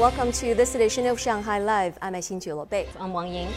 [0.00, 1.98] Welcome to this edition of Shanghai Live.
[2.00, 2.86] I'm Xin Bei.
[2.98, 3.52] I'm Wang Ying.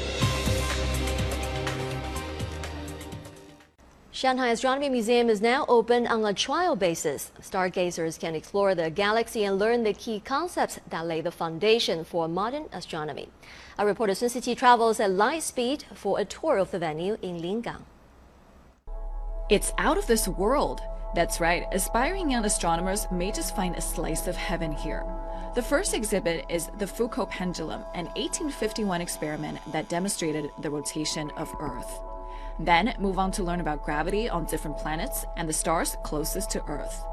[4.11, 7.31] Shanghai Astronomy Museum is now open on a trial basis.
[7.39, 12.27] Stargazers can explore the galaxy and learn the key concepts that lay the foundation for
[12.27, 13.29] modern astronomy.
[13.79, 17.39] Our reporter Sun Siqi travels at light speed for a tour of the venue in
[17.39, 17.83] Lingang.
[19.49, 20.81] It's out of this world.
[21.13, 25.05] That's right, aspiring young astronomers may just find a slice of heaven here.
[25.53, 31.53] The first exhibit is the Foucault pendulum, an 1851 experiment that demonstrated the rotation of
[31.59, 31.99] Earth.
[32.59, 36.63] Then move on to learn about gravity on different planets and the stars closest to
[36.65, 37.05] Earth.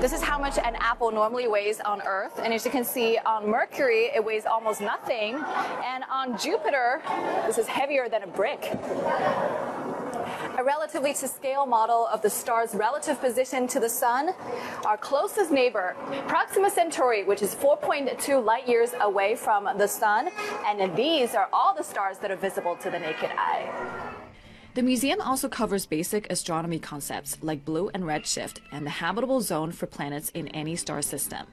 [0.00, 2.38] This is how much an apple normally weighs on Earth.
[2.38, 5.36] And as you can see, on Mercury, it weighs almost nothing.
[5.82, 7.00] And on Jupiter,
[7.46, 8.60] this is heavier than a brick
[10.58, 14.30] a relatively to scale model of the star's relative position to the sun.
[14.84, 15.96] Our closest neighbor,
[16.28, 20.30] Proxima Centauri, which is 4.2 light years away from the sun.
[20.66, 23.70] And these are all the stars that are visible to the naked eye.
[24.74, 29.70] The museum also covers basic astronomy concepts like blue and redshift and the habitable zone
[29.70, 31.46] for planets in any star system.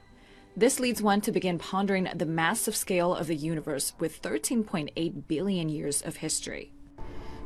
[0.56, 5.68] This leads one to begin pondering the massive scale of the universe with 13.8 billion
[5.68, 6.72] years of history.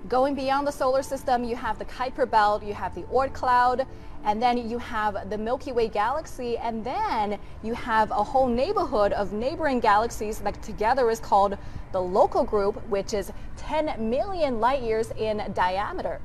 [0.08, 3.86] Going beyond the solar system, you have the Kuiper Belt, you have the Oort cloud,
[4.24, 9.12] and then you have the Milky Way galaxy, and then you have a whole neighborhood
[9.14, 11.58] of neighboring galaxies that together is called
[11.90, 16.20] the local group, which is 10 million light years in diameter.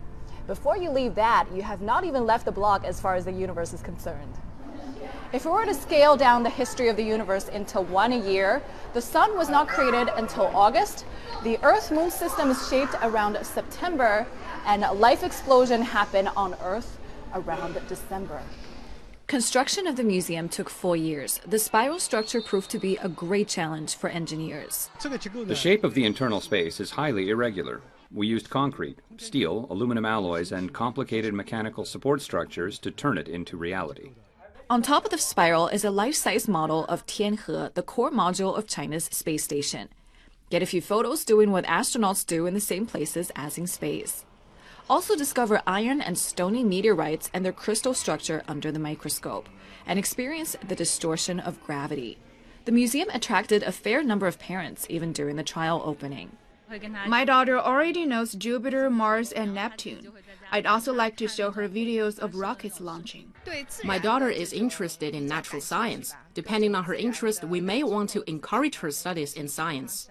[0.46, 3.32] Before you leave that, you have not even left the block as far as the
[3.32, 4.38] universe is concerned.
[5.34, 8.62] If we were to scale down the history of the universe into one a year,
[8.94, 11.06] the sun was not created until August.
[11.44, 14.28] The Earth Moon system is shaped around September,
[14.66, 17.00] and a life explosion happened on Earth
[17.34, 18.42] around December.
[19.28, 21.40] Construction of the museum took four years.
[21.48, 24.90] The spiral structure proved to be a great challenge for engineers.
[25.02, 27.80] The shape of the internal space is highly irregular.
[28.12, 33.56] We used concrete, steel, aluminum alloys, and complicated mechanical support structures to turn it into
[33.56, 34.12] reality.
[34.72, 38.68] On top of the spiral is a life-size model of Tianhe, the core module of
[38.68, 39.90] China's space station.
[40.50, 44.24] Get a few photos doing what astronauts do in the same places as in space.
[44.90, 49.50] Also discover iron and stony meteorites and their crystal structure under the microscope,
[49.86, 52.18] and experience the distortion of gravity.
[52.64, 56.38] The museum attracted a fair number of parents even during the trial opening.
[57.08, 60.12] My daughter already knows Jupiter, Mars, and Neptune.
[60.52, 63.34] I'd also like to show her videos of rockets launching.
[63.84, 66.14] My daughter is interested in natural science.
[66.34, 70.10] Depending on her interest, we may want to encourage her studies in science.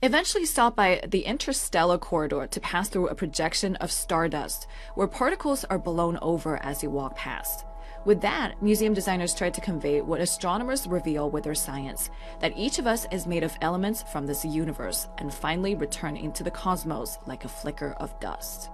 [0.00, 5.64] Eventually stop by the interstellar corridor to pass through a projection of stardust, where particles
[5.64, 7.64] are blown over as you walk past.
[8.04, 12.10] With that, museum designers tried to convey what astronomers reveal with their science
[12.40, 16.42] that each of us is made of elements from this universe and finally return into
[16.42, 18.70] the cosmos like a flicker of dust.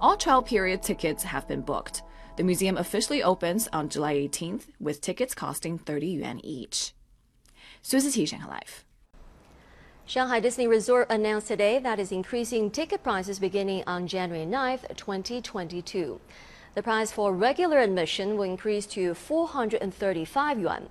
[0.00, 2.02] All trial period tickets have been booked.
[2.36, 6.92] The museum officially opens on July 18th with tickets costing 30 yuan each.
[7.82, 8.84] Sun Siqi Shanghai Live.
[10.06, 16.20] Shanghai Disney Resort announced today that it's increasing ticket prices beginning on January 9th, 2022.
[16.74, 20.88] The price for regular admission will increase to 435 yuan.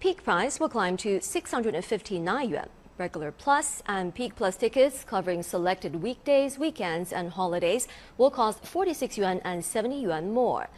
[0.00, 2.68] Peak price will climb to 659 yuan.
[2.98, 7.86] Regular Plus and Peak Plus tickets covering selected weekdays, weekends, and holidays
[8.18, 10.68] will cost 46 yuan and 70 yuan more.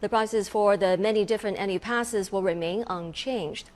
[0.00, 3.70] The prices for the many different annual passes will remain unchanged.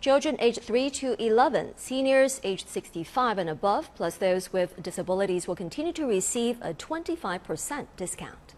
[0.00, 5.54] Children aged 3 to 11, seniors aged 65 and above, plus those with disabilities will
[5.54, 8.51] continue to receive a 25% discount.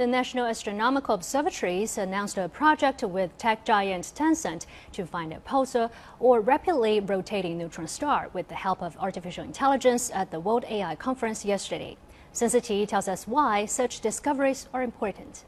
[0.00, 5.90] The National Astronomical Observatories announced a project with tech giant Tencent to find a pulsar
[6.18, 10.94] or rapidly rotating neutron star with the help of artificial intelligence at the World AI
[10.94, 11.98] Conference yesterday.
[12.32, 15.44] Sun Siqi tells us why such discoveries are important.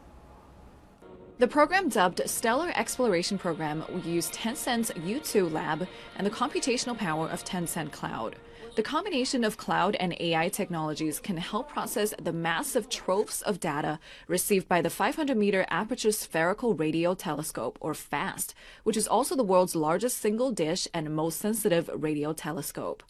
[1.42, 7.28] The program dubbed Stellar Exploration Program will use Tencent's Youtu lab and the computational power
[7.28, 8.36] of Tencent Cloud.
[8.76, 13.98] The combination of cloud and AI technologies can help process the massive troves of data
[14.28, 19.42] received by the 500 meter aperture spherical radio telescope, or FAST, which is also the
[19.42, 23.02] world's largest single dish and most sensitive radio telescope.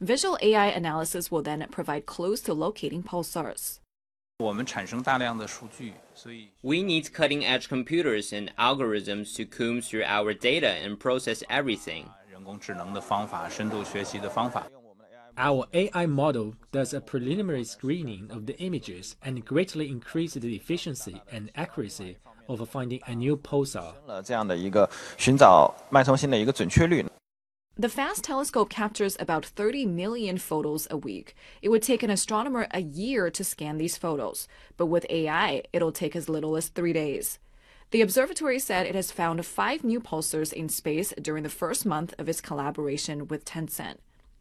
[0.00, 3.80] Visual AI analysis will then provide clues to locating pulsars.
[6.62, 12.10] We need cutting edge computers and algorithms to comb through our data and process everything.
[15.38, 21.22] Our AI model does a preliminary screening of the images and greatly increases the efficiency
[21.30, 22.16] and accuracy
[22.48, 23.94] of finding a new pulsar.
[27.79, 31.33] The FAST telescope captures about 30 million photos a week.
[31.61, 35.93] It would take an astronomer a year to scan these photos, but with AI, it'll
[35.93, 37.39] take as little as three days.
[37.91, 42.13] The observatory said it has found five new pulsars in space during the first month
[42.19, 43.99] of its collaboration with Tencent.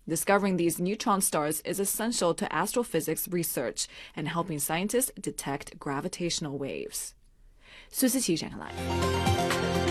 [0.09, 7.15] Discovering these neutron stars is essential to astrophysics research and helping scientists detect gravitational waves.
[7.91, 9.82] 苏思琪展开来。